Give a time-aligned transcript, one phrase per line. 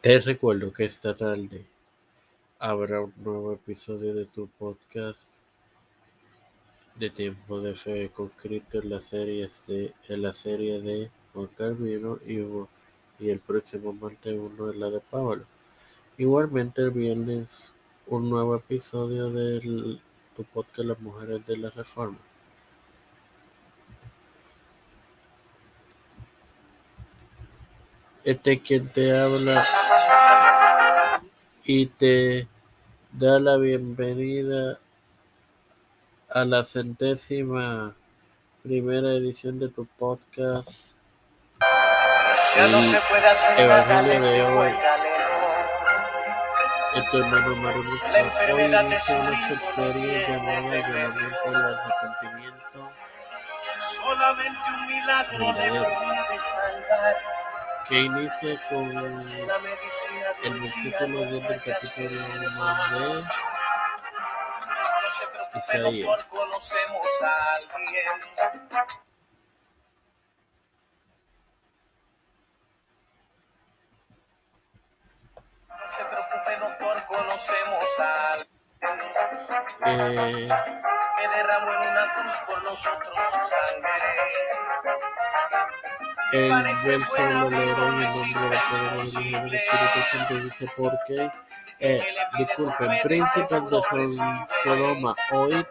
[0.00, 1.66] Te recuerdo que esta tarde
[2.60, 5.18] habrá un nuevo episodio de tu podcast
[6.94, 11.48] de Tiempo de Fe con Cristo en la serie de, en la serie de Juan
[11.48, 12.38] Carvino y,
[13.18, 15.44] y el próximo martes uno en la de Pablo.
[16.16, 17.74] Igualmente el viernes
[18.06, 19.98] un nuevo episodio de
[20.36, 22.18] tu podcast Las Mujeres de la Reforma.
[28.28, 29.66] Este quien te habla
[31.64, 32.46] y te
[33.10, 34.78] da la bienvenida
[36.28, 37.94] a la centésima
[38.62, 40.92] primera edición de tu podcast.
[42.54, 44.72] Ya no se puede hacer Evangelio de hoy.
[46.96, 47.54] Este hermano
[48.18, 52.92] enfermedad hoy inicia una subserie llamada Llamamiento al Arrepentimiento,
[53.78, 57.37] Solamente un milagro le puede salvar.
[57.86, 62.50] Que inicia con el versículo vida 10 no del capítulo 1 de
[63.00, 63.16] No
[65.10, 66.28] se preocupe, Isaías.
[75.96, 78.48] se preocupe, doctor, conocemos a alguien
[79.84, 80.48] eh,
[81.16, 83.92] que derramó en una cruz por nosotros su sangre.
[86.32, 86.52] El
[86.84, 91.30] verso lo leeré en el nombre Padre, del Hijo y del Espíritu Santo dice porque
[91.80, 92.06] eh,
[92.38, 93.82] disculpen príncipes de
[94.62, 95.64] Sodoma oíd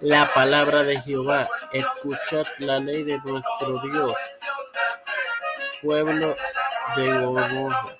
[0.00, 4.14] la palabra de Jehová escuchad la ley de nuestro Dios
[5.82, 6.36] pueblo
[6.96, 7.96] de Gomorra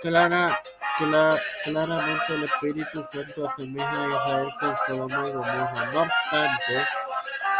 [0.00, 0.60] Clara,
[0.98, 5.90] cla- claramente el Espíritu Santo asemeja a Israel con Sodoma y Gomorra.
[5.92, 6.86] No obstante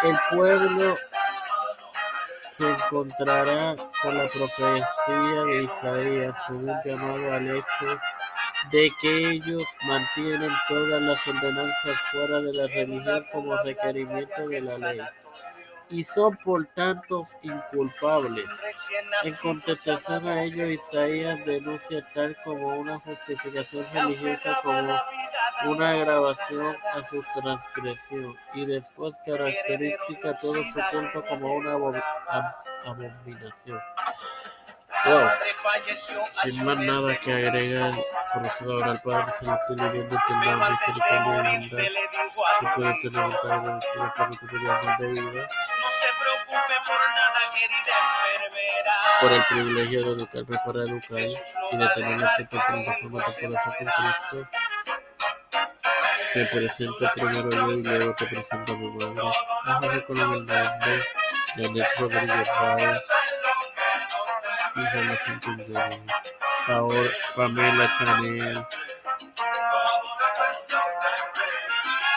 [0.02, 0.96] el pueblo
[2.56, 7.98] se encontrará con la profecía de Isaías con un llamado al hecho
[8.70, 14.78] de que ellos mantienen todas las ordenanzas fuera de la religión como requerimiento de la
[14.78, 15.00] ley
[15.94, 18.44] y son por tanto inculpables.
[19.22, 24.98] En contestación a ello, Isaías denuncia tal como una justificación religiosa como
[25.66, 32.54] una agravación a su transgresión y después característica todo su culto como una abo- ab-
[32.86, 33.80] abominación.
[36.44, 37.92] Sin más nada que agregar,
[38.32, 41.78] procedo ahora al Padre Celestial y Dios de eterna misericordia y bondad,
[42.60, 45.48] que puede tener un Padre de su espiritualidad de vida,
[46.04, 47.96] se preocupe por nada, querida
[48.34, 48.94] enfermera.
[49.20, 51.20] por el privilegio de educarme para educar
[51.72, 54.38] y de tener la plataforma temporal con Cristo.
[56.34, 59.22] Me presento primero yo y luego te presento a mi madre.
[59.66, 60.14] A José
[61.56, 62.48] Janet Rodríguez
[66.66, 68.66] Paola, Pamela Chanel,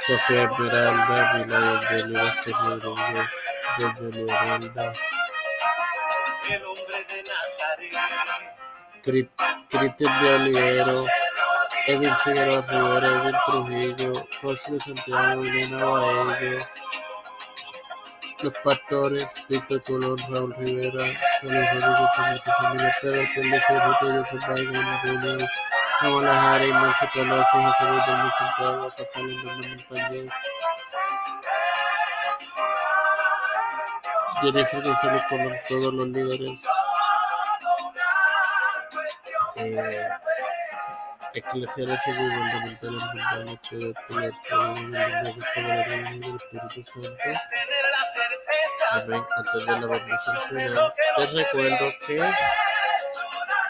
[0.08, 3.32] Sofía Esmeralda, Milagros de Vázquez Rodríguez,
[3.78, 4.10] El hombre
[7.10, 7.92] de Nazaret.
[9.04, 9.30] Cri-
[9.70, 11.06] Cristian de Olivero,
[11.86, 16.66] Edwin Figueroa Rivera, Edwin Trujillo, José Santiago, Elena Baello,
[18.42, 21.06] Los Pastores, Víctor Colón, Raúl Rivera,
[21.42, 25.40] Carlos Rodríguez, Familia Pedro, Felicio Ruto, José Biden, Junior,
[26.02, 30.32] Kamala Harris, Nancy Pelosi, José Luis del Santiago, Rafael Hernández Montañez,
[34.42, 36.60] Jennifer González Colón, todos los líderes
[39.56, 40.10] eh,
[41.34, 43.60] eclesiales y gubernamentales mundiales
[44.08, 47.10] pelear por el nombre del Espíritu Santo.
[47.26, 49.02] La.
[49.02, 49.24] Amén.
[49.38, 52.32] Antes de la bendición final, te recuerdo que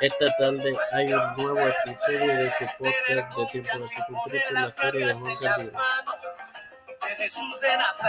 [0.01, 3.79] esta tarde hay un nuevo episodio de tu podcast de Tiempo
[4.29, 5.73] de en la serie de Juan Nazaret.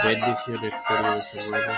[0.03, 1.77] Bendiciones, queridos hermanos.